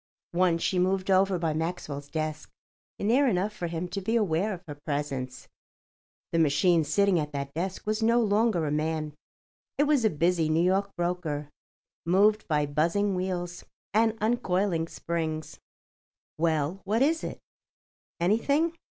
Once 0.33 0.63
she 0.63 0.79
moved 0.79 1.11
over 1.11 1.37
by 1.37 1.53
Maxwell's 1.53 2.07
desk, 2.09 2.49
near 2.97 3.27
enough 3.27 3.53
for 3.53 3.67
him 3.67 3.87
to 3.87 4.01
be 4.01 4.15
aware 4.15 4.51
of 4.51 4.63
her 4.67 4.73
presence. 4.73 5.47
The 6.31 6.39
machine 6.39 6.83
sitting 6.83 7.19
at 7.19 7.33
that 7.33 7.53
desk 7.53 7.85
was 7.85 8.01
no 8.01 8.19
longer 8.19 8.65
a 8.65 8.71
man; 8.71 9.13
it 9.77 9.83
was 9.83 10.03
a 10.03 10.09
busy 10.09 10.49
New 10.49 10.63
York 10.63 10.89
broker, 10.97 11.49
moved 12.03 12.47
by 12.47 12.65
buzzing 12.65 13.13
wheels 13.13 13.63
and 13.93 14.17
uncoiling 14.19 14.87
springs. 14.87 15.59
"Well—what 16.35 17.03
is 17.03 17.23
it? 17.23 17.37
Anything?" 18.19 18.73